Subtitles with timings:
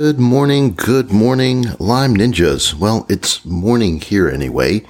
[0.00, 2.72] Good morning, good morning, Lyme Ninjas.
[2.72, 4.86] Well, it's morning here anyway,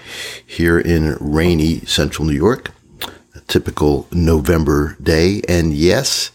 [0.46, 2.70] here in rainy central New York,
[3.34, 5.42] a typical November day.
[5.48, 6.30] And yes,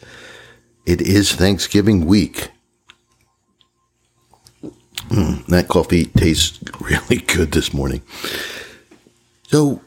[0.85, 2.51] it is Thanksgiving week.
[5.07, 8.01] Mm, that coffee tastes really good this morning.
[9.47, 9.79] So,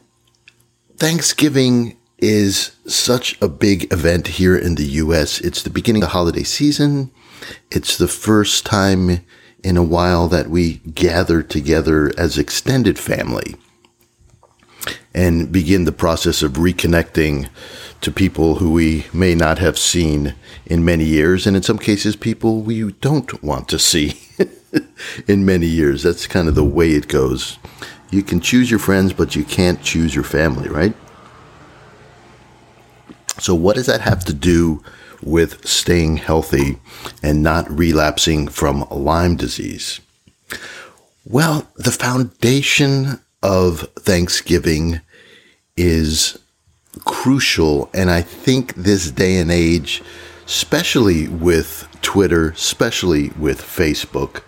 [0.97, 5.39] Thanksgiving is such a big event here in the US.
[5.41, 7.11] It's the beginning of the holiday season.
[7.71, 9.25] It's the first time
[9.63, 13.55] in a while that we gather together as extended family
[15.13, 17.49] and begin the process of reconnecting
[18.01, 22.15] to people who we may not have seen in many years, and in some cases,
[22.15, 24.19] people we don't want to see
[25.27, 26.03] in many years.
[26.03, 27.57] That's kind of the way it goes.
[28.11, 30.93] You can choose your friends, but you can't choose your family, right?
[33.39, 34.83] So, what does that have to do
[35.21, 36.79] with staying healthy
[37.21, 39.99] and not relapsing from Lyme disease?
[41.25, 45.01] Well, the foundation of Thanksgiving
[45.77, 46.37] is
[47.05, 47.89] crucial.
[47.93, 50.01] And I think this day and age,
[50.45, 54.41] especially with Twitter, especially with Facebook,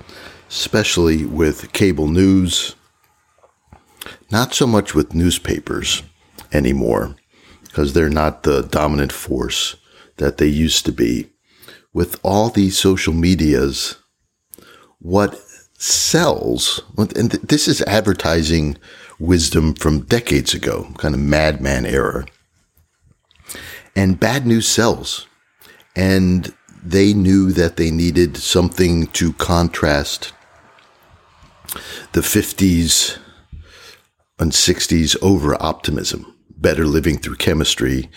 [0.50, 2.76] especially with cable news,
[4.32, 6.04] not so much with newspapers
[6.52, 7.16] anymore,
[7.64, 9.76] because they're not the dominant force
[10.22, 11.28] that they used to be.
[11.94, 13.98] With all these social medias,
[15.00, 15.36] what
[15.78, 18.78] sells, and this is advertising
[19.20, 22.26] wisdom from decades ago, kind of Mad Men era.
[23.96, 25.28] And bad news sells.
[25.96, 30.34] And they knew that they needed something to contrast
[32.14, 33.18] the 50s
[34.40, 38.10] and 60s over optimism, better living through chemistry,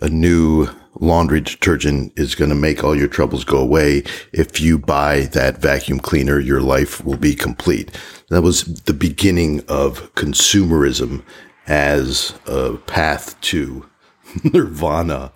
[0.00, 0.68] a new
[1.00, 4.02] laundry detergent is going to make all your troubles go away.
[4.32, 7.90] If you buy that vacuum cleaner, your life will be complete.
[8.30, 11.22] That was the beginning of consumerism
[11.66, 13.88] as a path to
[14.44, 15.32] nirvana.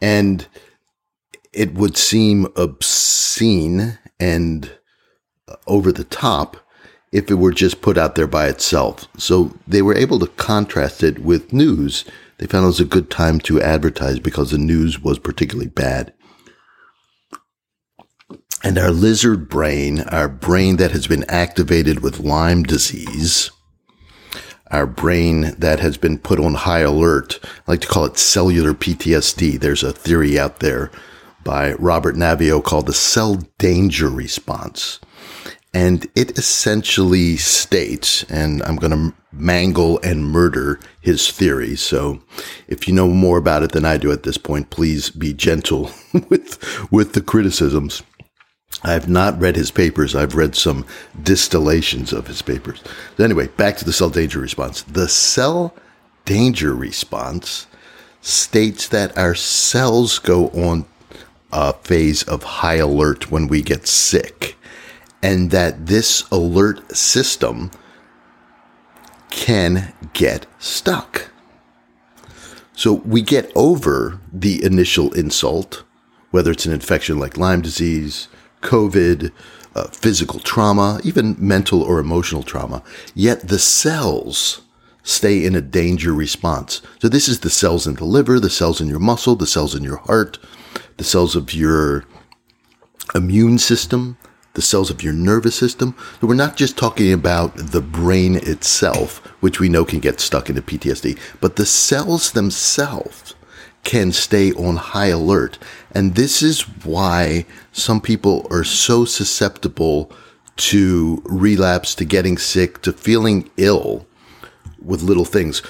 [0.00, 0.46] And
[1.52, 4.70] it would seem obscene and
[5.66, 6.56] over the top
[7.12, 9.06] if it were just put out there by itself.
[9.16, 12.04] So they were able to contrast it with news.
[12.38, 16.12] They found it was a good time to advertise because the news was particularly bad.
[18.62, 23.50] And our lizard brain, our brain that has been activated with Lyme disease,
[24.70, 28.72] our brain that has been put on high alert, I like to call it cellular
[28.72, 29.60] PTSD.
[29.60, 30.90] There's a theory out there
[31.44, 34.98] by Robert Naviaux called the cell danger response.
[35.74, 41.74] And it essentially states, and I'm going to mangle and murder his theory.
[41.74, 42.22] So
[42.68, 45.90] if you know more about it than I do at this point, please be gentle
[46.28, 48.02] with, with the criticisms.
[48.82, 50.14] I've not read his papers.
[50.14, 50.86] I've read some
[51.22, 52.82] distillations of his papers.
[53.18, 54.82] Anyway, back to the cell danger response.
[54.82, 55.74] The cell
[56.24, 57.66] danger response
[58.20, 60.86] states that our cells go on
[61.52, 64.56] a phase of high alert when we get sick,
[65.24, 67.70] and that this alert system
[69.30, 71.30] can get stuck.
[72.74, 75.82] So we get over the initial insult,
[76.30, 78.28] whether it's an infection like Lyme disease,
[78.60, 79.32] COVID,
[79.74, 82.82] uh, physical trauma, even mental or emotional trauma.
[83.14, 84.60] Yet the cells
[85.04, 86.82] stay in a danger response.
[87.00, 89.74] So this is the cells in the liver, the cells in your muscle, the cells
[89.74, 90.38] in your heart,
[90.98, 92.04] the cells of your
[93.14, 94.18] immune system,
[94.54, 95.94] the cells of your nervous system.
[96.20, 100.48] So we're not just talking about the brain itself, which we know can get stuck
[100.48, 103.34] into PTSD, but the cells themselves
[103.82, 105.58] can stay on high alert.
[105.92, 110.10] And this is why some people are so susceptible
[110.56, 114.06] to relapse, to getting sick, to feeling ill
[114.82, 115.62] with little things.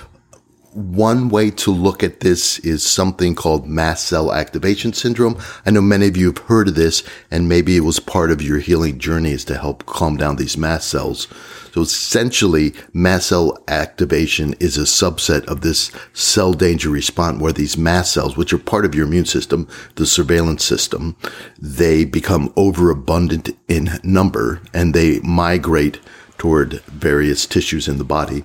[0.75, 5.41] One way to look at this is something called mast cell activation syndrome.
[5.65, 8.43] I know many of you have heard of this and maybe it was part of
[8.43, 11.29] your healing journey is to help calm down these mast cells.
[11.73, 17.79] So essentially, mast cell activation is a subset of this cell danger response where these
[17.79, 21.15] mast cells, which are part of your immune system, the surveillance system,
[21.57, 26.01] they become overabundant in number and they migrate
[26.37, 28.43] toward various tissues in the body.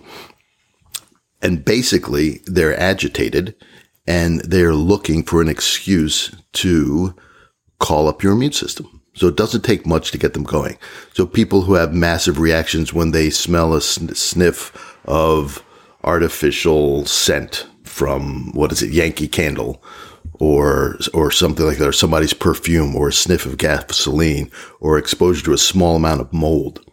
[1.41, 3.55] And basically, they're agitated
[4.05, 7.15] and they're looking for an excuse to
[7.79, 9.01] call up your immune system.
[9.13, 10.77] So it doesn't take much to get them going.
[11.13, 15.63] So people who have massive reactions when they smell a sniff of
[16.03, 19.83] artificial scent from what is it, Yankee Candle
[20.39, 24.49] or or something like that, or somebody's perfume, or a sniff of gasoline,
[24.79, 26.83] or exposure to a small amount of mold.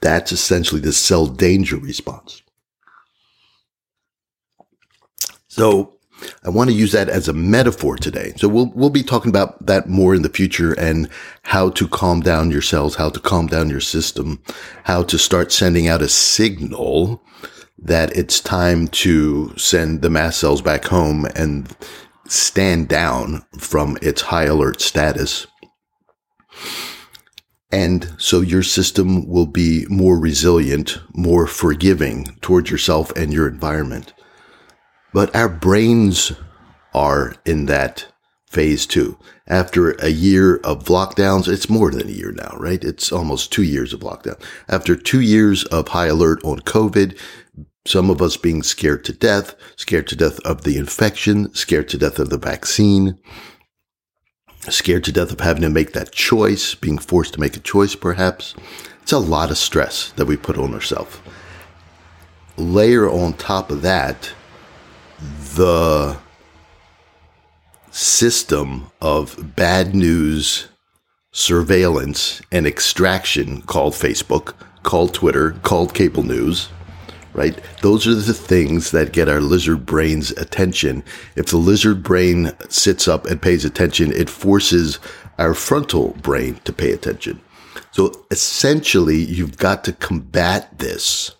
[0.00, 2.42] That's essentially the cell danger response.
[5.52, 5.98] So
[6.42, 8.32] I want to use that as a metaphor today.
[8.36, 11.10] So we'll we'll be talking about that more in the future and
[11.42, 14.42] how to calm down your cells, how to calm down your system,
[14.84, 17.22] how to start sending out a signal
[17.78, 21.76] that it's time to send the mast cells back home and
[22.26, 25.46] stand down from its high alert status.
[27.70, 34.14] And so your system will be more resilient, more forgiving towards yourself and your environment.
[35.12, 36.32] But our brains
[36.94, 38.06] are in that
[38.46, 39.18] phase too.
[39.46, 42.82] After a year of lockdowns, it's more than a year now, right?
[42.82, 44.40] It's almost two years of lockdown.
[44.68, 47.18] After two years of high alert on COVID,
[47.86, 51.98] some of us being scared to death, scared to death of the infection, scared to
[51.98, 53.18] death of the vaccine,
[54.68, 57.94] scared to death of having to make that choice, being forced to make a choice
[57.94, 58.54] perhaps.
[59.02, 61.18] It's a lot of stress that we put on ourselves.
[62.56, 64.32] Layer on top of that
[65.54, 66.16] the
[67.90, 70.68] system of bad news
[71.32, 76.68] surveillance and extraction called Facebook, called Twitter, called cable news
[77.34, 77.58] right?
[77.80, 81.02] Those are the things that get our lizard brain's attention.
[81.36, 84.98] If the lizard brain sits up and pays attention, it forces
[85.38, 87.40] our frontal brain to pay attention.
[87.90, 91.32] So essentially, you've got to combat this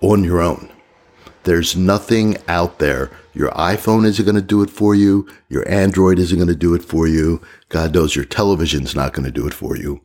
[0.00, 0.70] on your own.
[1.48, 3.10] There's nothing out there.
[3.32, 5.26] Your iPhone isn't going to do it for you.
[5.48, 7.40] Your Android isn't going to do it for you.
[7.70, 10.02] God knows your television's not going to do it for you.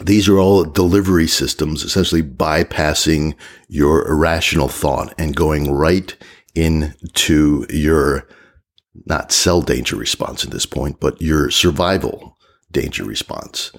[0.00, 3.34] These are all delivery systems, essentially bypassing
[3.68, 6.16] your irrational thought and going right
[6.54, 8.26] into your
[9.04, 12.38] not cell danger response at this point, but your survival
[12.70, 13.70] danger response.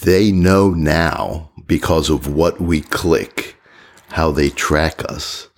[0.00, 3.57] They know now because of what we click,
[4.08, 5.48] how they track us,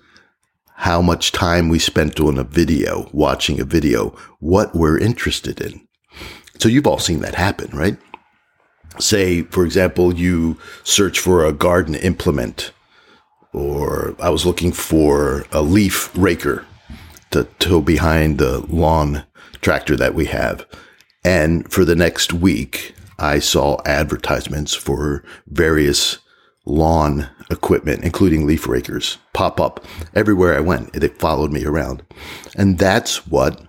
[0.76, 5.86] how much time we spent on a video, watching a video, what we're interested in.
[6.58, 7.96] So you've all seen that happen, right?
[8.98, 12.72] say, for example, you search for a garden implement,
[13.52, 16.64] or I was looking for a leaf raker
[17.30, 19.24] to tow behind the lawn
[19.60, 20.66] tractor that we have.
[21.24, 26.18] And for the next week, I saw advertisements for various
[26.64, 30.92] lawn equipment, including leaf rakers, pop up everywhere I went.
[30.92, 32.02] They followed me around.
[32.56, 33.62] And that's what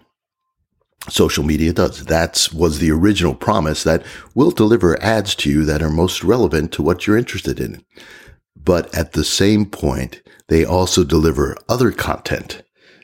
[1.10, 2.06] social media does.
[2.06, 4.06] That was the original promise that
[4.36, 7.84] will deliver ads to you that are most relevant to what you're interested in.
[8.56, 12.62] But at the same point, they also deliver other content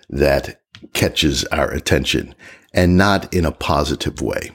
[0.09, 0.61] that
[0.93, 2.35] catches our attention
[2.73, 4.51] and not in a positive way.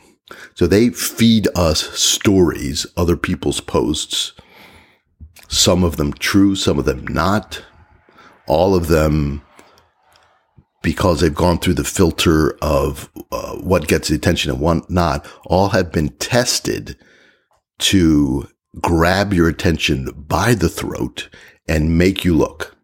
[0.54, 4.32] So they feed us stories, other people's posts,
[5.52, 7.62] some of them true, some of them not,
[8.48, 9.42] all of them
[10.82, 15.26] because they've gone through the filter of uh, what gets the attention and what not,
[15.46, 16.96] all have been tested
[17.78, 18.48] to
[18.80, 21.28] grab your attention by the throat
[21.68, 22.74] and make you look.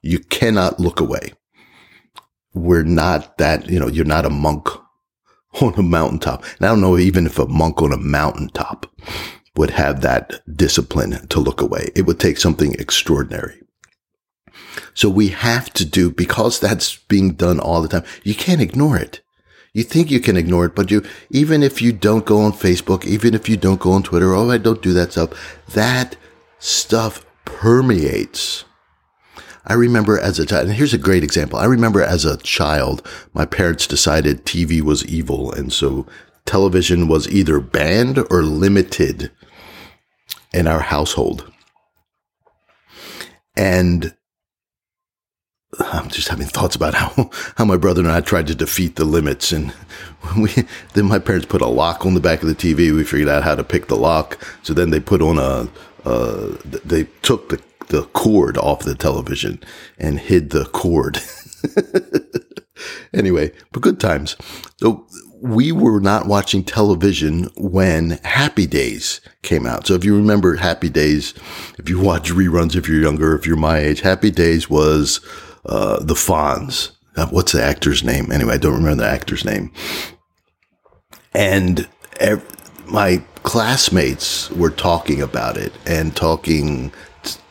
[0.00, 1.34] You cannot look away.
[2.54, 4.68] We're not that, you know, you're not a monk
[5.60, 6.42] on a mountaintop.
[6.56, 8.86] And I don't know even if a monk on a mountaintop
[9.56, 11.90] would have that discipline to look away.
[11.94, 13.60] It would take something extraordinary.
[14.94, 18.96] So we have to do, because that's being done all the time, you can't ignore
[18.96, 19.20] it.
[19.72, 23.04] You think you can ignore it, but you, even if you don't go on Facebook,
[23.04, 25.30] even if you don't go on Twitter, oh, I don't do that stuff,
[25.74, 26.16] that
[26.60, 28.64] stuff permeates.
[29.66, 31.58] I remember as a child, and here's a great example.
[31.58, 35.52] I remember as a child, my parents decided TV was evil.
[35.52, 36.06] And so
[36.44, 39.32] television was either banned or limited
[40.54, 41.50] in our household.
[43.56, 44.14] And
[45.78, 49.04] I'm just having thoughts about how, how my brother and I tried to defeat the
[49.04, 49.52] limits.
[49.52, 49.74] And
[50.38, 50.50] we,
[50.94, 52.94] then my parents put a lock on the back of the TV.
[52.94, 54.38] We figured out how to pick the lock.
[54.62, 55.68] So then they put on a,
[56.08, 59.62] uh, they took the, the cord off the television
[59.98, 61.20] and hid the cord.
[63.12, 64.36] anyway, but good times.
[64.78, 65.06] So
[65.44, 69.86] we were not watching television when Happy Days came out.
[69.86, 71.34] So if you remember Happy Days,
[71.78, 75.20] if you watch reruns, if you're younger, if you're my age, Happy Days was,
[75.66, 76.92] uh, the Fonz.
[77.14, 78.32] Uh, what's the actor's name?
[78.32, 79.70] Anyway, I don't remember the actor's name.
[81.34, 81.86] And
[82.20, 82.42] ev-
[82.86, 86.90] my classmates were talking about it and talking,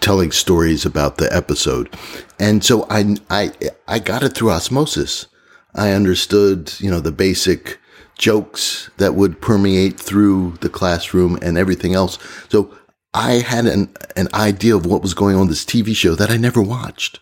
[0.01, 1.95] telling stories about the episode.
[2.39, 3.51] And so I, I,
[3.87, 5.27] I got it through osmosis.
[5.75, 7.77] I understood, you know, the basic
[8.17, 12.17] jokes that would permeate through the classroom and everything else.
[12.49, 12.75] So
[13.13, 16.37] I had an, an idea of what was going on this TV show that I
[16.37, 17.19] never watched,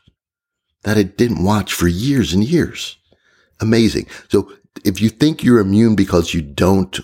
[0.83, 2.97] that I didn't watch for years and years.
[3.59, 4.07] Amazing.
[4.29, 4.51] So
[4.83, 6.99] if you think you're immune because you don't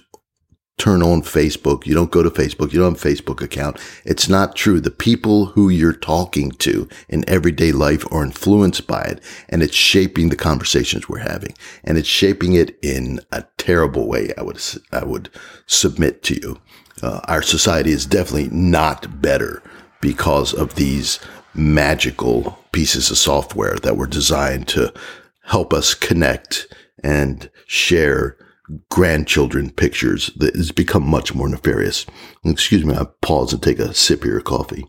[0.78, 1.86] turn on Facebook.
[1.86, 2.72] You don't go to Facebook.
[2.72, 3.78] You don't have a Facebook account.
[4.06, 4.80] It's not true.
[4.80, 9.76] The people who you're talking to in everyday life are influenced by it and it's
[9.76, 14.32] shaping the conversations we're having and it's shaping it in a terrible way.
[14.38, 15.30] I would, I would
[15.66, 16.60] submit to you.
[17.02, 19.64] Uh, our society is definitely not better
[20.02, 21.20] because of these
[21.54, 24.94] magical pieces of software that were designed to
[25.44, 26.68] help us connect
[27.04, 28.38] and share
[28.90, 32.06] grandchildren pictures that has become much more nefarious.
[32.44, 34.86] Excuse me, I pause and take a sip here of coffee.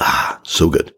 [0.00, 0.94] Ah, so good.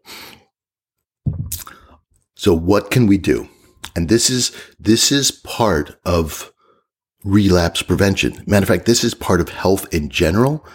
[2.35, 3.47] So what can we do?
[3.95, 6.51] And this is, this is part of
[7.23, 8.43] relapse prevention.
[8.47, 10.65] Matter of fact, this is part of health in general,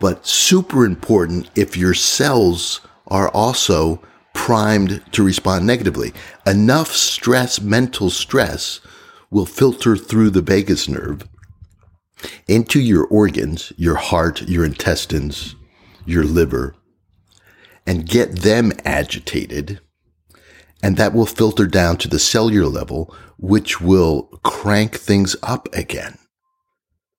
[0.00, 4.02] but super important if your cells are also
[4.36, 6.12] primed to respond negatively.
[6.46, 8.80] Enough stress, mental stress,
[9.30, 11.26] will filter through the vagus nerve
[12.46, 15.56] into your organs, your heart, your intestines,
[16.04, 16.76] your liver,
[17.86, 19.80] and get them agitated.
[20.82, 26.18] And that will filter down to the cellular level, which will crank things up again.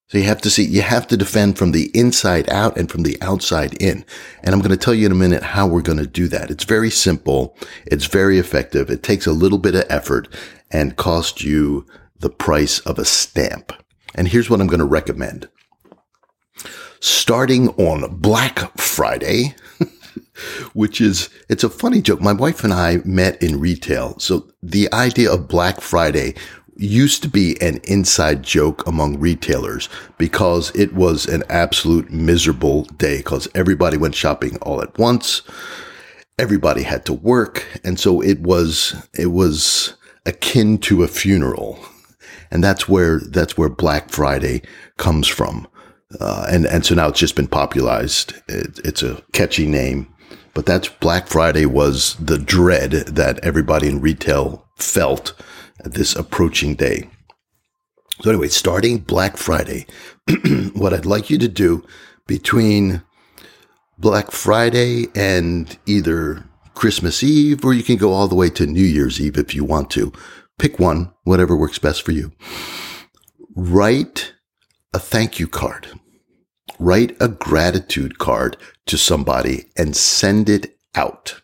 [0.08, 3.02] So you have to see, you have to defend from the inside out and from
[3.02, 4.06] the outside in.
[4.42, 6.50] And I'm going to tell you in a minute how we're going to do that.
[6.50, 7.54] It's very simple.
[7.84, 8.88] It's very effective.
[8.88, 10.28] It takes a little bit of effort
[10.70, 11.86] and costs you
[12.18, 13.70] the price of a stamp.
[14.14, 15.50] And here's what I'm going to recommend.
[17.00, 19.54] Starting on Black Friday,
[20.72, 22.22] which is, it's a funny joke.
[22.22, 24.18] My wife and I met in retail.
[24.18, 26.34] So the idea of Black Friday
[26.78, 33.18] used to be an inside joke among retailers because it was an absolute miserable day
[33.18, 35.42] because everybody went shopping all at once.
[36.38, 37.66] Everybody had to work.
[37.82, 39.94] And so it was, it was
[40.24, 41.78] akin to a funeral.
[42.50, 44.62] And that's where, that's where Black Friday
[44.96, 45.66] comes from.
[46.20, 48.34] Uh, and, and so now it's just been popularized.
[48.48, 50.06] It, it's a catchy name,
[50.54, 55.34] but that's Black Friday was the dread that everybody in retail felt
[55.84, 57.08] this approaching day.
[58.22, 59.86] So anyway, starting Black Friday,
[60.74, 61.84] what I'd like you to do
[62.26, 63.02] between
[63.98, 66.44] Black Friday and either
[66.74, 69.64] Christmas Eve, or you can go all the way to New Year's Eve if you
[69.64, 70.12] want to.
[70.58, 72.32] Pick one, whatever works best for you.
[73.54, 74.34] Write
[74.92, 75.88] a thank you card.
[76.78, 78.56] Write a gratitude card
[78.86, 81.40] to somebody and send it out.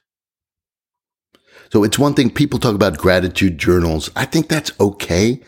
[1.75, 4.09] So it's one thing people talk about gratitude journals.
[4.15, 5.41] I think that's okay.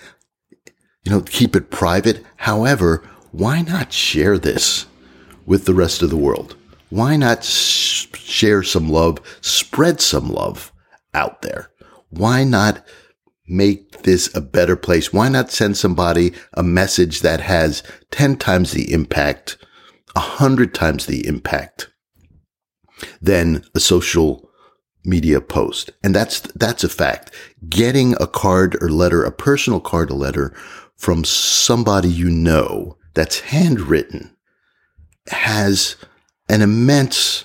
[1.04, 2.24] You know, keep it private.
[2.34, 4.86] However, why not share this
[5.46, 6.56] with the rest of the world?
[6.90, 10.72] Why not sh- share some love, spread some love
[11.14, 11.70] out there?
[12.10, 12.84] Why not
[13.46, 15.12] make this a better place?
[15.12, 19.58] Why not send somebody a message that has 10 times the impact,
[20.14, 21.88] 100 times the impact
[23.22, 24.45] than a social
[25.06, 25.92] media post.
[26.02, 27.30] And that's, that's a fact.
[27.68, 30.54] Getting a card or letter, a personal card or letter
[30.96, 34.34] from somebody you know that's handwritten
[35.28, 35.96] has
[36.48, 37.44] an immense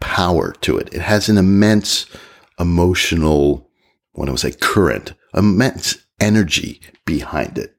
[0.00, 0.92] power to it.
[0.92, 2.06] It has an immense
[2.58, 3.68] emotional,
[4.12, 7.76] what I say, current, immense energy behind it.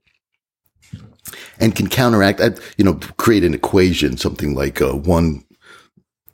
[1.59, 5.43] And can counteract, uh, you know, create an equation, something like a one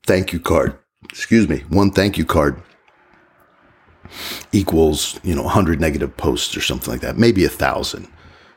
[0.03, 0.77] thank you card
[1.11, 2.61] excuse me, one thank you card
[4.51, 8.07] equals, you know, 100 negative posts or something like that, maybe a thousand.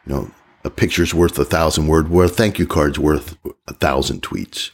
[0.07, 0.31] You know,
[0.65, 3.37] a picture's worth a thousand word, where a thank you card's worth
[3.69, 4.71] a thousand tweets.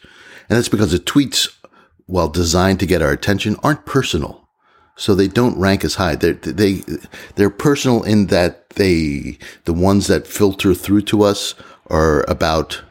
[0.49, 1.49] And that's because the tweets,
[2.07, 4.49] while designed to get our attention, aren't personal.
[4.97, 6.17] So they don't rank as high.
[6.17, 6.83] They're, they,
[7.37, 11.55] they're personal in that they, the ones that filter through to us
[11.87, 12.83] are about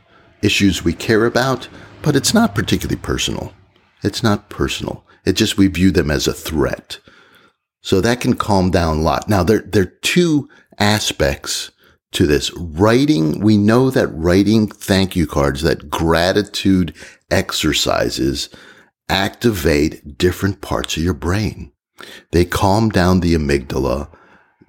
[0.41, 1.67] issues we care about,
[2.01, 3.53] but it's not particularly personal.
[4.03, 5.05] It's not personal.
[5.25, 6.99] It just, we view them as a threat.
[7.81, 9.29] So that can calm down a lot.
[9.29, 11.71] Now there, there are two aspects
[12.11, 12.51] to this.
[12.55, 16.93] Writing, we know that writing thank you cards, that gratitude
[17.29, 18.49] exercises
[19.07, 21.71] activate different parts of your brain.
[22.31, 24.09] They calm down the amygdala.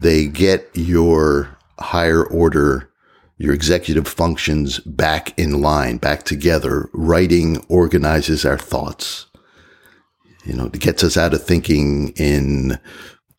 [0.01, 2.90] They get your higher order
[3.41, 6.91] your executive functions back in line, back together.
[6.93, 9.27] Writing organizes our thoughts.
[10.45, 12.79] You know, it gets us out of thinking in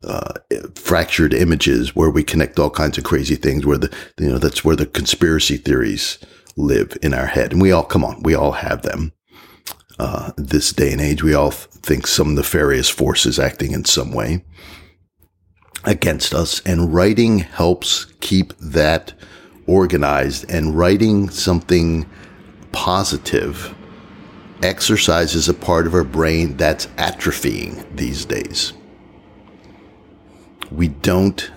[0.04, 0.34] uh,
[0.74, 3.64] fractured images where we connect all kinds of crazy things.
[3.64, 6.18] Where the you know that's where the conspiracy theories
[6.58, 9.14] live in our head, and we all come on, we all have them.
[10.00, 14.12] Uh, this day and age, we all think some nefarious force is acting in some
[14.12, 14.44] way
[15.84, 19.14] against us, and writing helps keep that
[19.72, 20.50] organized.
[20.52, 22.06] And writing something
[22.72, 23.74] positive
[24.62, 28.74] exercises a part of our brain that's atrophying these days.
[30.72, 31.52] We don't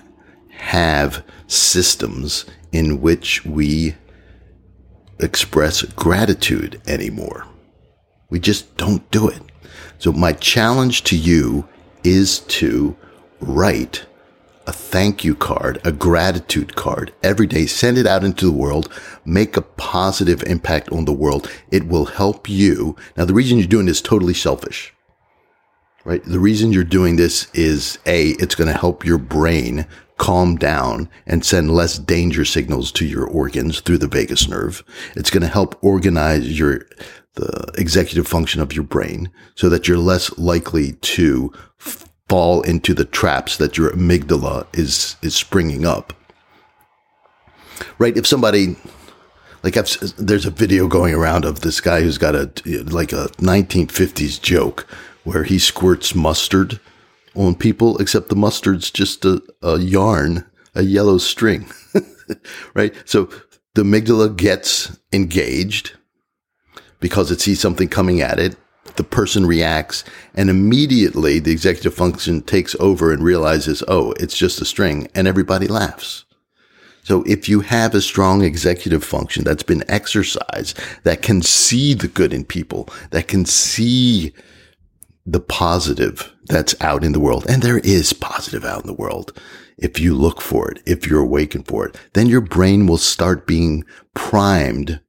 [0.49, 3.95] have systems in which we
[5.19, 7.45] express gratitude anymore.
[8.29, 9.41] We just don't do it.
[9.99, 11.67] So my challenge to you
[12.03, 12.95] is to
[13.39, 14.05] write
[14.67, 17.65] a thank you card, a gratitude card every day.
[17.65, 18.91] Send it out into the world.
[19.25, 21.49] Make a positive impact on the world.
[21.71, 22.95] It will help you.
[23.15, 24.93] Now, the reason you're doing this is totally selfish,
[26.03, 26.23] right?
[26.23, 29.85] The reason you're doing this is A, it's going to help your brain
[30.17, 34.83] calm down and send less danger signals to your organs through the vagus nerve.
[35.15, 36.85] It's going to help organize your,
[37.33, 41.51] the executive function of your brain so that you're less likely to
[42.27, 46.13] fall into the traps that your amygdala is is springing up.
[47.99, 48.17] Right?
[48.17, 48.75] If somebody
[49.63, 52.51] like I've, there's a video going around of this guy who's got a
[52.85, 54.87] like a 1950s joke
[55.23, 56.79] where he squirts mustard
[57.35, 61.67] on people, except the mustard's just a, a yarn, a yellow string,
[62.73, 62.93] right?
[63.05, 63.29] So
[63.73, 65.93] the amygdala gets engaged
[66.99, 68.55] because it sees something coming at it
[68.95, 74.61] the person reacts and immediately the executive function takes over and realizes, oh, it's just
[74.61, 76.25] a string and everybody laughs.
[77.03, 82.07] So if you have a strong executive function that's been exercised, that can see the
[82.07, 84.33] good in people, that can see
[85.25, 89.39] the positive that's out in the world, and there is positive out in the world.
[89.77, 93.45] If you look for it, if you're awakened for it, then your brain will start
[93.45, 94.99] being primed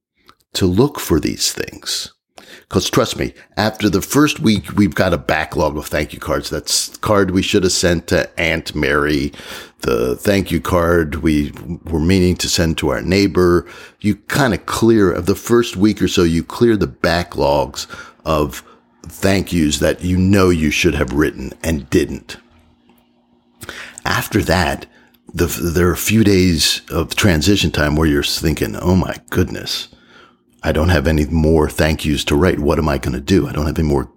[0.53, 2.13] to look for these things.
[2.61, 6.49] Because trust me, after the first week, we've got a backlog of thank you cards.
[6.49, 9.31] That's card we should have sent to Aunt Mary,
[9.81, 11.53] the thank you card we
[11.85, 13.65] were meaning to send to our neighbor.
[14.01, 17.87] You kind of clear of the first week or so, you clear the backlogs
[18.25, 18.63] of
[19.03, 22.37] thank yous that you know you should have written and didn't.
[24.05, 24.85] After that,
[25.33, 29.89] the, there are a few days of transition time where you're thinking, oh my goodness
[30.67, 32.59] I don't have any more thank yous to write.
[32.59, 33.47] What am I going to do?
[33.47, 34.11] I don't have any more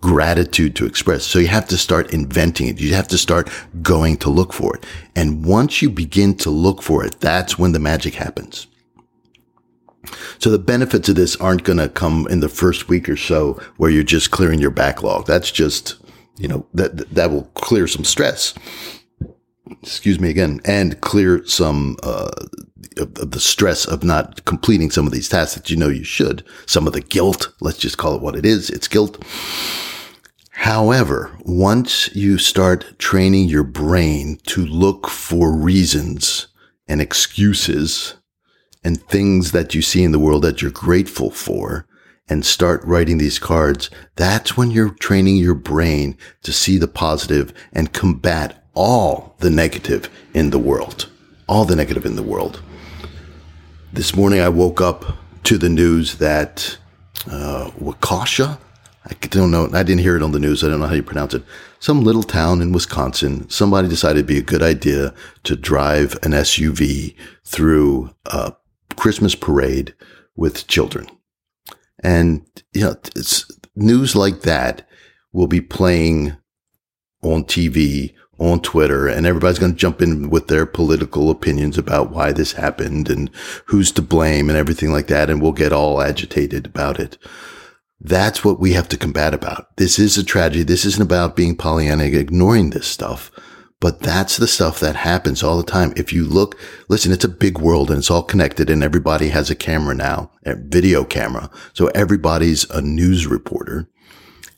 [0.00, 1.24] gratitude to express.
[1.24, 2.80] So you have to start inventing it.
[2.80, 3.50] You have to start
[3.82, 4.86] going to look for it.
[5.14, 8.66] And once you begin to look for it, that's when the magic happens.
[10.38, 13.60] So the benefits of this aren't going to come in the first week or so
[13.76, 15.26] where you're just clearing your backlog.
[15.26, 15.96] That's just,
[16.38, 18.54] you know, that, that will clear some stress.
[19.82, 22.30] Excuse me again, and clear some, uh,
[22.98, 26.44] of, the stress of not completing some of these tasks that you know you should,
[26.66, 28.70] some of the guilt, let's just call it what it is.
[28.70, 29.22] It's guilt.
[30.50, 36.48] However, once you start training your brain to look for reasons
[36.86, 38.14] and excuses
[38.84, 41.86] and things that you see in the world that you're grateful for
[42.28, 47.52] and start writing these cards, that's when you're training your brain to see the positive
[47.72, 51.08] and combat all the negative in the world.
[51.48, 52.62] All the negative in the world.
[53.92, 56.78] This morning I woke up to the news that
[57.30, 58.58] uh, Waukesha,
[59.04, 60.62] I don't know, I didn't hear it on the news.
[60.62, 61.42] I don't know how you pronounce it.
[61.80, 66.30] Some little town in Wisconsin, somebody decided it'd be a good idea to drive an
[66.30, 68.54] SUV through a
[68.96, 69.94] Christmas parade
[70.36, 71.06] with children.
[72.02, 74.88] And, you know, it's news like that
[75.32, 76.36] will be playing
[77.22, 82.10] on TV on Twitter and everybody's going to jump in with their political opinions about
[82.10, 83.30] why this happened and
[83.66, 85.30] who's to blame and everything like that.
[85.30, 87.18] And we'll get all agitated about it.
[88.00, 89.76] That's what we have to combat about.
[89.76, 90.64] This is a tragedy.
[90.64, 93.30] This isn't about being Pollyanna, ignoring this stuff,
[93.78, 95.92] but that's the stuff that happens all the time.
[95.94, 99.50] If you look, listen, it's a big world and it's all connected and everybody has
[99.50, 101.48] a camera now, a video camera.
[101.74, 103.88] So everybody's a news reporter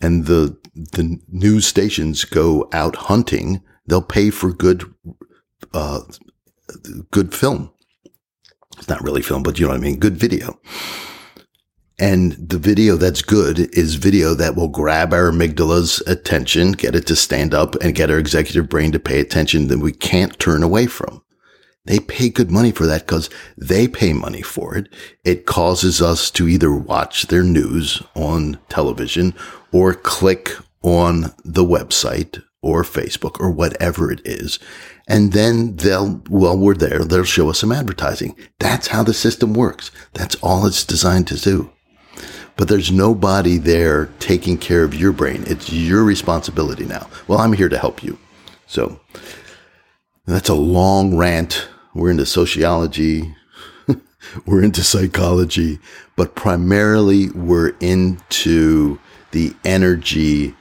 [0.01, 4.93] and the, the news stations go out hunting they'll pay for good,
[5.73, 6.01] uh,
[7.11, 7.73] good film.
[8.79, 9.99] It's not really film, but you know what I mean?
[9.99, 10.59] Good video.
[11.99, 17.07] And the video that's good is video that will grab our amygdala's attention, get it
[17.07, 20.65] to stand up and get our executive brain to pay attention that we can't turn
[20.65, 21.23] away from.
[21.87, 24.89] They pay good money for that because they pay money for it.
[25.23, 29.35] It causes us to either watch their news on television
[29.71, 30.51] or click
[30.83, 34.59] on the website or Facebook or whatever it is.
[35.07, 38.35] And then they'll, while we're there, they'll show us some advertising.
[38.59, 39.91] That's how the system works.
[40.15, 41.71] That's all it's designed to do.
[42.57, 45.45] But there's nobody there taking care of your brain.
[45.47, 47.09] It's your responsibility now.
[47.29, 48.19] Well, I'm here to help you.
[48.67, 48.99] So
[50.25, 51.69] that's a long rant.
[51.95, 53.35] We're into sociology.
[54.47, 55.81] we're into psychology,
[56.17, 58.99] but primarily we're into
[59.33, 60.55] the energy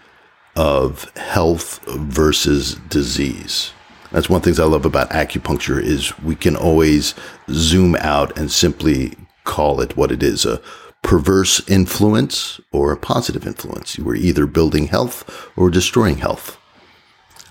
[0.56, 3.72] of health versus disease.
[4.12, 7.16] That's one of the things I love about acupuncture is we can always
[7.50, 10.62] zoom out and simply call it what it is, a
[11.02, 13.98] perverse influence or a positive influence.
[13.98, 16.58] We're either building health or destroying health.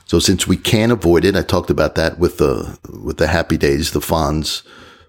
[0.06, 3.56] So since we can't avoid it, I talked about that with the, with the happy
[3.56, 4.62] days, the Fonz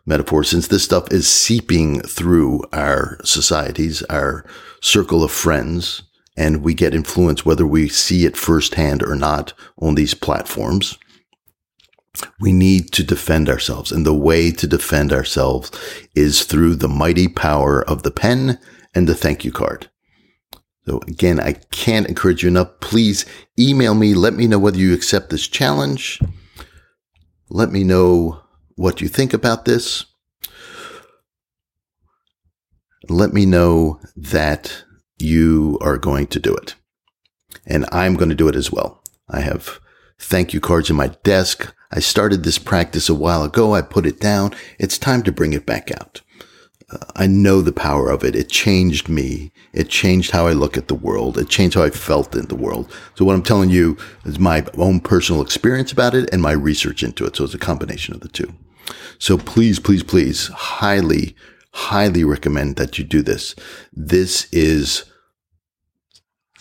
[0.06, 4.45] metaphor, since this stuff is seeping through our societies, our
[4.82, 6.03] circle of friends,
[6.36, 10.98] and we get influence whether we see it firsthand or not on these platforms.
[12.39, 13.91] We need to defend ourselves.
[13.91, 15.72] And the way to defend ourselves
[16.15, 18.60] is through the mighty power of the pen
[18.93, 19.89] and the thank you card.
[20.86, 22.80] So again, I can't encourage you enough.
[22.82, 23.26] Please
[23.58, 24.13] email me.
[24.13, 26.19] Let me know whether you accept this challenge.
[27.50, 28.41] Let me know
[28.76, 30.06] what you think about this.
[33.10, 34.84] Let me know that
[35.23, 36.75] you are going to do it.
[37.65, 39.01] And I'm going to do it as well.
[39.29, 39.79] I have
[40.19, 41.73] thank you cards in my desk.
[41.91, 43.73] I started this practice a while ago.
[43.73, 44.53] I put it down.
[44.79, 46.21] It's time to bring it back out.
[46.89, 48.36] Uh, I know the power of it.
[48.36, 49.51] It changed me.
[49.71, 51.38] It changed how I look at the world.
[51.38, 52.91] It changed how I felt in the world.
[53.15, 57.03] So what I'm telling you is my own personal experience about it and my research
[57.03, 57.36] into it.
[57.36, 58.53] So it's a combination of the two.
[59.19, 61.36] So please, please, please highly
[61.73, 63.55] highly recommend that you do this.
[63.91, 65.05] This is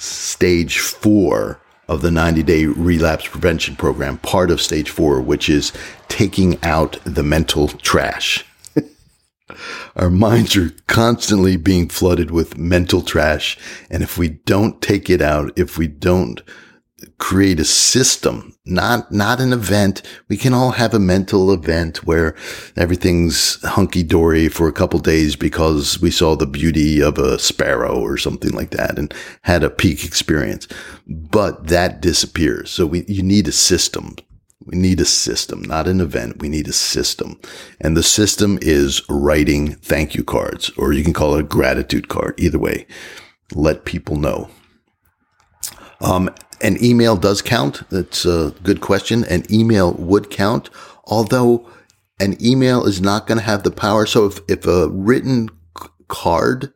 [0.02, 5.72] stage four of the 90 day relapse prevention program, part of stage four, which is
[6.08, 8.44] taking out the mental trash.
[9.96, 13.58] Our minds are constantly being flooded with mental trash.
[13.90, 16.40] And if we don't take it out, if we don't
[17.18, 20.02] create a system, not, not an event.
[20.28, 22.34] We can all have a mental event where
[22.76, 27.98] everything's hunky dory for a couple days because we saw the beauty of a sparrow
[27.98, 30.68] or something like that and had a peak experience.
[31.06, 32.70] But that disappears.
[32.70, 34.16] So we, you need a system.
[34.64, 36.40] We need a system, not an event.
[36.40, 37.40] We need a system.
[37.80, 42.08] And the system is writing thank you cards, or you can call it a gratitude
[42.08, 42.34] card.
[42.38, 42.86] Either way,
[43.54, 44.50] let people know.
[46.00, 46.30] Um,
[46.62, 47.82] an email does count.
[47.90, 49.24] That's a good question.
[49.24, 50.70] An email would count,
[51.04, 51.68] although
[52.20, 54.06] an email is not going to have the power.
[54.06, 55.50] So if, if a written
[56.08, 56.72] card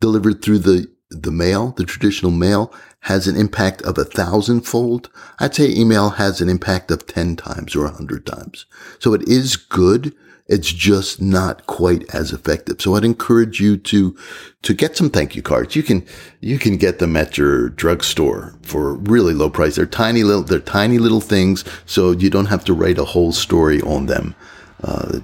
[0.00, 5.54] delivered through the, the mail, the traditional mail has an impact of a thousandfold, I'd
[5.54, 8.66] say email has an impact of 10 times or a hundred times.
[8.98, 10.14] So it is good
[10.48, 12.80] it's just not quite as effective.
[12.80, 14.16] So I'd encourage you to,
[14.62, 15.76] to get some thank you cards.
[15.76, 16.04] You can,
[16.40, 19.76] you can get them at your drugstore for really low price.
[19.76, 21.64] They're tiny little, they're tiny little things.
[21.86, 24.34] So you don't have to write a whole story on them.
[24.82, 25.20] Uh,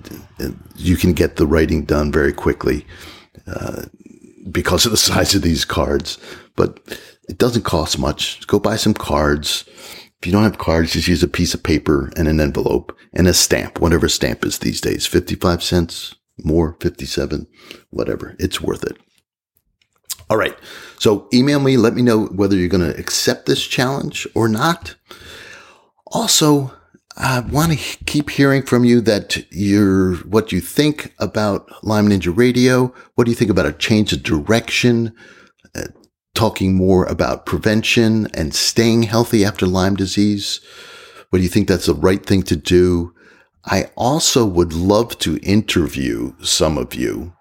[0.76, 2.86] you can get the writing done very quickly,
[3.48, 3.82] uh,
[4.50, 6.16] because of the size of these cards,
[6.54, 6.80] but
[7.28, 8.46] it doesn't cost much.
[8.46, 9.64] Go buy some cards
[10.20, 13.28] if you don't have cards, just use a piece of paper and an envelope and
[13.28, 17.46] a stamp, whatever stamp is these days, 55 cents, more, 57,
[17.90, 18.34] whatever.
[18.38, 18.96] It's worth it.
[20.28, 20.56] All right.
[20.98, 21.76] So email me.
[21.76, 24.96] Let me know whether you're going to accept this challenge or not.
[26.08, 26.72] Also,
[27.16, 32.36] I want to keep hearing from you that you're, what you think about Lyme Ninja
[32.36, 32.92] Radio.
[33.14, 35.14] What do you think about a change of direction?
[35.74, 35.84] Uh,
[36.38, 40.60] Talking more about prevention and staying healthy after Lyme disease?
[41.30, 43.12] What do you think that's the right thing to do?
[43.64, 47.32] I also would love to interview some of you.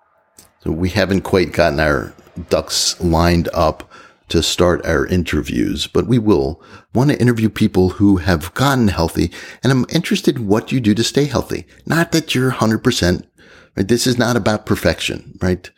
[0.65, 2.15] We haven't quite gotten our
[2.49, 3.87] ducks lined up
[4.29, 6.59] to start our interviews, but we will
[6.95, 9.31] want to interview people who have gotten healthy.
[9.61, 11.67] And I'm interested in what you do to stay healthy.
[11.85, 13.27] Not that you're 100%,
[13.75, 13.87] right?
[13.87, 15.69] This is not about perfection, right?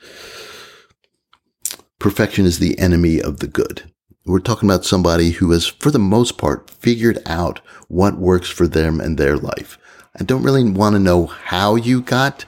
[1.99, 3.91] Perfection is the enemy of the good.
[4.25, 7.59] We're talking about somebody who has, for the most part, figured out
[7.89, 9.77] what works for them and their life.
[10.19, 12.45] I don't really want to know how you got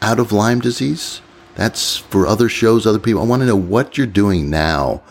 [0.00, 1.20] out of Lyme disease.
[1.56, 3.22] That's for other shows, other people.
[3.22, 5.02] I want to know what you're doing now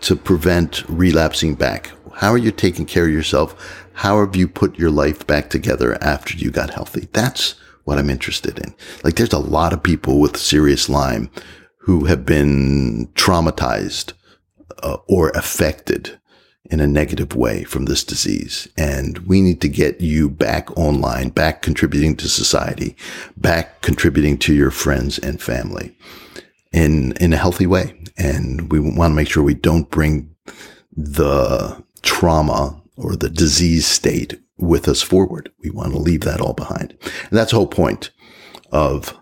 [0.00, 1.90] to prevent relapsing back.
[2.14, 3.86] How are you taking care of yourself?
[3.94, 7.08] How have you put your life back together after you got healthy?
[7.12, 8.74] That's what I'm interested in.
[9.02, 11.30] Like there's a lot of people with serious Lyme
[11.84, 14.14] who have been traumatized
[14.82, 16.18] uh, or affected
[16.70, 18.66] in a negative way from this disease.
[18.78, 22.96] And we need to get you back online, back contributing to society,
[23.36, 25.94] back contributing to your friends and family
[26.72, 28.00] in, in a healthy way.
[28.16, 30.34] And we want to make sure we don't bring
[30.96, 35.52] the trauma or the disease state with us forward.
[35.58, 36.96] We want to leave that all behind.
[37.02, 38.10] And that's the whole point
[38.72, 39.14] of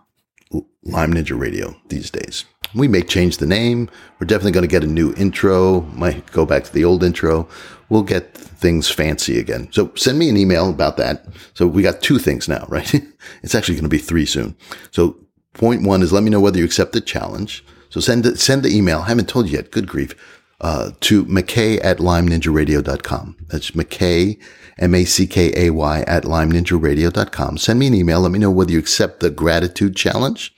[0.85, 2.45] Lyme Ninja Radio these days.
[2.75, 3.91] We may change the name.
[4.19, 5.83] We're definitely going to get a new intro.
[5.93, 7.49] Might go back to the old intro.
[7.89, 9.69] We'll get things fancy again.
[9.73, 11.27] So send me an email about that.
[11.55, 12.95] So we got two things now, right?
[13.43, 14.57] it's actually going to be three soon.
[14.91, 15.17] So
[15.53, 17.65] point one is let me know whether you accept the challenge.
[17.91, 19.01] So send send the email.
[19.01, 19.71] I haven't told you yet.
[19.71, 20.15] Good grief.
[20.63, 23.37] Uh, to McKay at lymeninjaradio.com.
[23.49, 24.41] That's McKay,
[24.79, 27.59] M-A-C-K-A-Y at lymeninjaradio.com.
[27.59, 28.21] Send me an email.
[28.21, 30.55] Let me know whether you accept the gratitude challenge.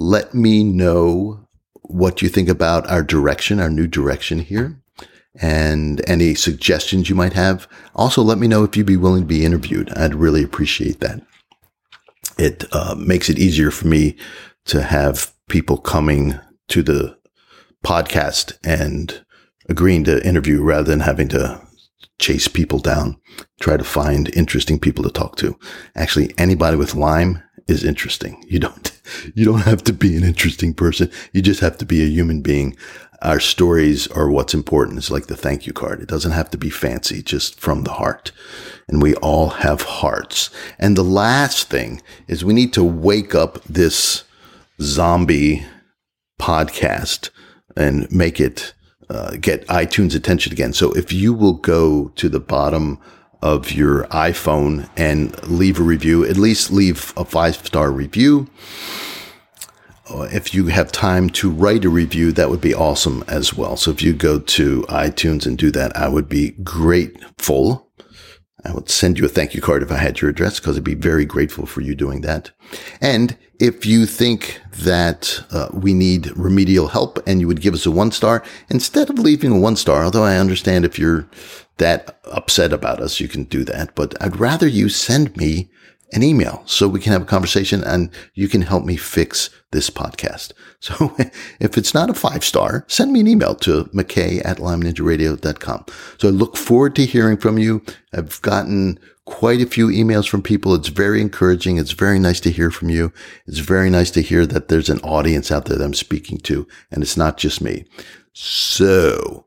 [0.00, 1.46] Let me know
[1.82, 4.80] what you think about our direction, our new direction here
[5.38, 7.68] and any suggestions you might have.
[7.94, 9.90] Also, let me know if you'd be willing to be interviewed.
[9.90, 11.20] I'd really appreciate that.
[12.38, 14.16] It uh, makes it easier for me
[14.64, 17.18] to have people coming to the
[17.84, 19.22] podcast and
[19.68, 21.60] agreeing to interview rather than having to
[22.18, 23.20] chase people down,
[23.60, 25.58] try to find interesting people to talk to.
[25.94, 28.44] Actually, anybody with Lyme is interesting.
[28.48, 29.00] You don't,
[29.34, 31.10] you don't have to be an interesting person.
[31.32, 32.76] You just have to be a human being.
[33.22, 34.98] Our stories are what's important.
[34.98, 36.00] It's like the thank you card.
[36.00, 38.32] It doesn't have to be fancy, just from the heart.
[38.88, 40.50] And we all have hearts.
[40.78, 44.24] And the last thing is we need to wake up this
[44.80, 45.66] zombie
[46.40, 47.28] podcast
[47.76, 48.72] and make it
[49.10, 50.72] uh, get iTunes attention again.
[50.72, 52.98] So if you will go to the bottom
[53.42, 58.48] of your iPhone and leave a review, at least leave a five star review.
[60.10, 63.76] Uh, if you have time to write a review, that would be awesome as well.
[63.76, 67.88] So if you go to iTunes and do that, I would be grateful.
[68.64, 70.84] I would send you a thank you card if I had your address because I'd
[70.84, 72.50] be very grateful for you doing that.
[73.00, 77.84] And if you think that uh, we need remedial help and you would give us
[77.84, 81.28] a one star instead of leaving a one star, although I understand if you're
[81.76, 83.94] that upset about us, you can do that.
[83.94, 85.70] But I'd rather you send me
[86.12, 89.90] an email so we can have a conversation and you can help me fix this
[89.90, 90.52] podcast.
[90.82, 91.14] So
[91.60, 95.84] if it's not a five star, send me an email to McKay at lymeninjaradio.com.
[96.16, 97.82] So I look forward to hearing from you.
[98.14, 100.74] I've gotten quite a few emails from people.
[100.74, 101.78] It's very encouraging.
[101.78, 103.12] It's very nice to hear from you.
[103.46, 106.66] It's very nice to hear that there's an audience out there that I'm speaking to
[106.90, 107.84] and it's not just me.
[108.32, 109.46] So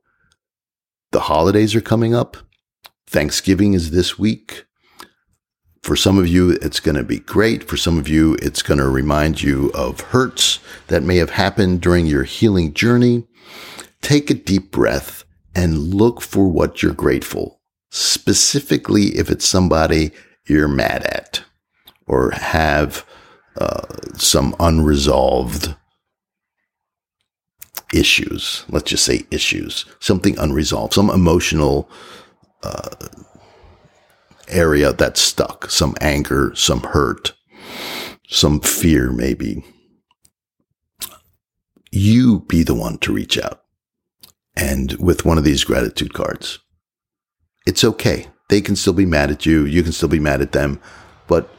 [1.12, 2.38] the holidays are coming up.
[3.08, 4.66] Thanksgiving is this week.
[5.84, 7.66] For some of you, it's going to be great.
[7.66, 11.82] For some of you, it's going to remind you of hurts that may have happened
[11.82, 13.28] during your healing journey.
[14.02, 17.62] Take a deep breath and look for what you're grateful,
[17.94, 20.12] specifically if it's somebody
[20.48, 21.44] you're mad at
[22.08, 23.06] or have
[23.56, 25.76] uh, some unresolved
[27.94, 28.66] issues.
[28.68, 31.88] Let's just say issues, something unresolved, some emotional
[32.64, 32.90] uh,
[34.48, 37.34] area that's stuck, some anger, some hurt,
[38.28, 39.64] some fear, maybe,
[41.92, 43.62] you be the one to reach out.
[44.56, 46.58] And with one of these gratitude cards,
[47.66, 48.28] it's okay.
[48.50, 49.66] They can still be mad at you.
[49.66, 50.80] You can still be mad at them,
[51.28, 51.50] but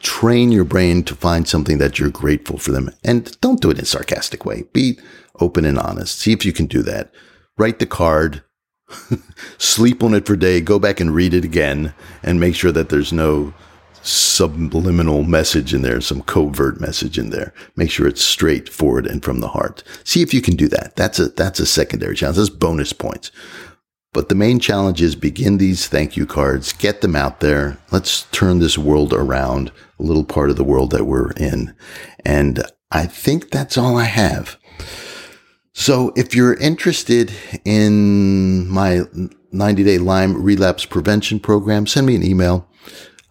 [0.00, 2.90] train your brain to find something that you're grateful for them.
[3.02, 4.64] And don't do it in a sarcastic way.
[4.72, 4.98] Be
[5.40, 6.20] open and honest.
[6.20, 7.12] See if you can do that.
[7.56, 8.42] Write the card,
[9.58, 12.72] sleep on it for a day, go back and read it again, and make sure
[12.72, 13.54] that there's no
[14.02, 17.54] subliminal message in there, some covert message in there.
[17.74, 19.82] Make sure it's straightforward and from the heart.
[20.04, 20.94] See if you can do that.
[20.96, 22.36] That's a that's a secondary challenge.
[22.36, 23.30] That's bonus points.
[24.14, 27.78] But the main challenge is begin these thank you cards, get them out there.
[27.90, 31.74] Let's turn this world around, a little part of the world that we're in.
[32.24, 34.56] And I think that's all I have.
[35.72, 37.32] So if you're interested
[37.64, 39.00] in my
[39.50, 42.68] 90 day Lyme relapse prevention program, send me an email.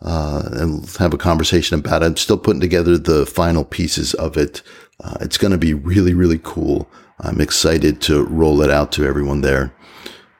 [0.02, 2.08] Uh, and have a conversation about it.
[2.08, 4.62] I'm still putting together the final pieces of it.
[5.02, 6.90] Uh, it's going to be really, really cool.
[7.22, 9.74] I'm excited to roll it out to everyone there.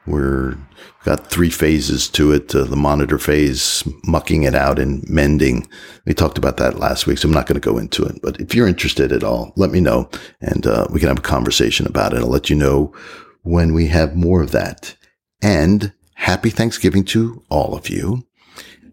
[0.06, 0.58] We're
[1.06, 2.54] got three phases to it.
[2.54, 5.68] Uh, the monitor phase, mucking it out and mending.
[6.06, 8.20] We talked about that last week, so I'm not going to go into it.
[8.22, 10.10] But if you're interested at all, let me know
[10.42, 12.20] and uh, we can have a conversation about it.
[12.20, 12.94] I'll let you know
[13.44, 14.96] when we have more of that.
[15.42, 18.26] And happy Thanksgiving to all of you.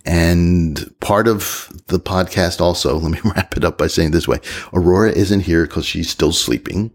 [0.06, 4.38] And part of the podcast also, let me wrap it up by saying this way.
[4.72, 6.92] Aurora isn't here because she's still sleeping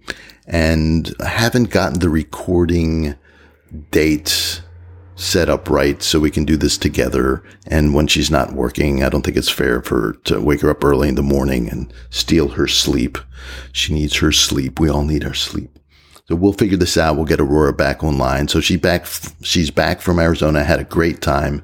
[0.47, 3.15] and I haven't gotten the recording
[3.91, 4.61] date
[5.15, 7.43] set up right so we can do this together.
[7.67, 10.69] And when she's not working, I don't think it's fair for her to wake her
[10.69, 13.17] up early in the morning and steal her sleep.
[13.71, 14.79] She needs her sleep.
[14.79, 15.79] We all need our sleep.
[16.27, 17.15] So we'll figure this out.
[17.15, 18.47] We'll get Aurora back online.
[18.47, 19.05] So she back,
[19.41, 21.63] she's back from Arizona, had a great time.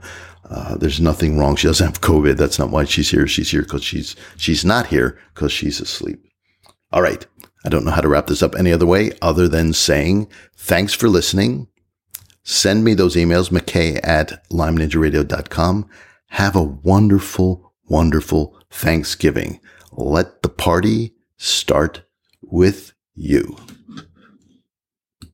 [0.49, 1.55] Uh, there's nothing wrong.
[1.55, 2.37] She doesn't have COVID.
[2.37, 3.25] That's not why she's here.
[3.25, 6.23] She's here because she's, she's not here because she's asleep.
[6.91, 7.25] All right.
[7.65, 10.93] I don't know how to wrap this up any other way other than saying thanks
[10.93, 11.67] for listening.
[12.43, 15.89] Send me those emails, mckay at lymeninjaradio.com.
[16.27, 19.59] Have a wonderful, wonderful Thanksgiving.
[19.91, 22.03] Let the party start
[22.41, 23.57] with you.